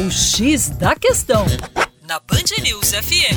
[0.00, 1.44] O X da Questão,
[2.08, 3.36] na Band News FM.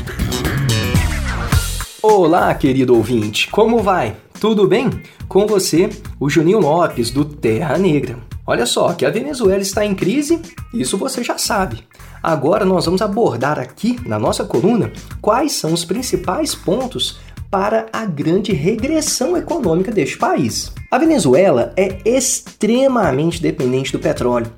[2.01, 4.15] Olá, querido ouvinte, como vai?
[4.39, 4.89] Tudo bem?
[5.27, 8.17] Com você, o Juninho Lopes, do Terra Negra.
[8.47, 10.41] Olha só, que a Venezuela está em crise,
[10.73, 11.83] isso você já sabe.
[12.21, 14.89] Agora nós vamos abordar aqui na nossa coluna
[15.19, 17.19] quais são os principais pontos
[17.51, 20.71] para a grande regressão econômica deste país.
[20.89, 24.49] A Venezuela é extremamente dependente do petróleo,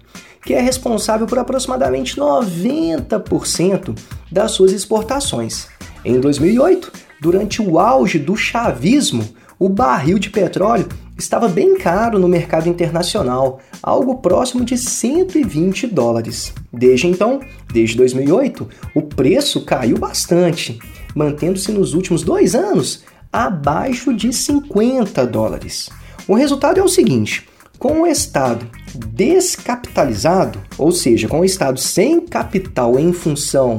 [0.46, 3.98] que é responsável por aproximadamente 90%
[4.32, 5.68] das suas exportações.
[6.04, 9.28] Em 2008, durante o auge do chavismo,
[9.58, 16.54] o barril de petróleo estava bem caro no mercado internacional, algo próximo de 120 dólares.
[16.72, 17.40] Desde então,
[17.74, 20.78] desde 2008, o preço caiu bastante
[21.16, 25.90] mantendo-se nos últimos dois anos abaixo de 50 dólares.
[26.28, 27.48] O resultado é o seguinte:
[27.80, 33.78] com o Estado descapitalizado, ou seja, com o Estado sem capital em função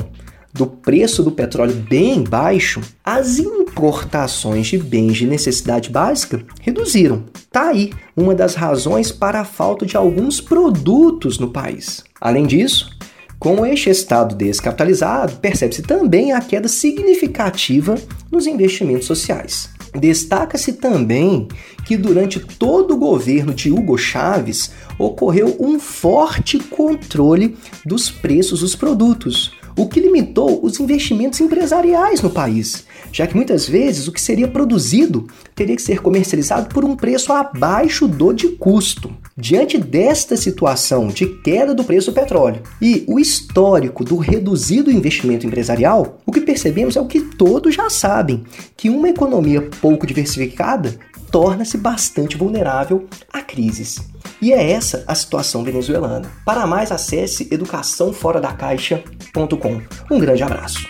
[0.56, 7.24] do preço do petróleo bem baixo, as importações de bens de necessidade básica reduziram.
[7.52, 12.02] Tá aí uma das razões para a falta de alguns produtos no país.
[12.20, 12.90] Além disso,
[13.38, 17.94] com este estado descapitalizado, percebe-se também a queda significativa
[18.32, 19.75] nos investimentos sociais.
[19.98, 21.48] Destaca-se também
[21.84, 28.74] que durante todo o governo de Hugo Chávez ocorreu um forte controle dos preços dos
[28.74, 34.20] produtos, o que limitou os investimentos empresariais no país, já que muitas vezes o que
[34.20, 39.14] seria produzido teria que ser comercializado por um preço abaixo do de custo.
[39.36, 45.46] Diante desta situação de queda do preço do petróleo e o histórico do reduzido investimento
[45.46, 48.44] empresarial, o que percebemos é o que todos já sabem,
[48.76, 50.98] que uma economia pouco diversificada
[51.30, 54.00] torna-se bastante vulnerável a crises.
[54.46, 56.30] E é essa a situação venezuelana.
[56.44, 59.82] Para mais, acesse educaçãoforadacaixa.com.
[60.08, 60.86] Um grande abraço.